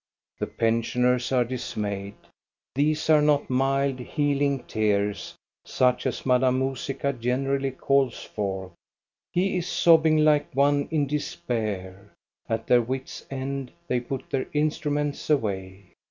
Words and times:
The 0.39 0.47
pensioners 0.47 1.31
are 1.31 1.43
dismayed. 1.45 2.15
These 2.73 3.07
are 3.11 3.21
not 3.21 3.51
mild, 3.51 3.97
heaUng 3.99 4.65
tears, 4.65 5.35
such 5.63 6.07
as 6.07 6.25
Madame 6.25 6.57
Musica 6.57 7.13
generally 7.13 7.69
calls 7.69 8.23
forth. 8.23 8.71
He 9.31 9.57
is 9.57 9.67
sobbing 9.67 10.17
like 10.17 10.51
one 10.55 10.87
in 10.89 11.05
despair. 11.05 12.13
At 12.49 12.65
their 12.65 12.81
wits' 12.81 13.27
end 13.29 13.73
they 13.87 13.99
put 13.99 14.27
their 14.31 14.45
instru 14.45 14.91
ments 14.91 15.29
away. 15.29 15.93